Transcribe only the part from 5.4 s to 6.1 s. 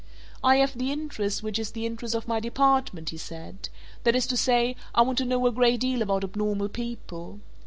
a great deal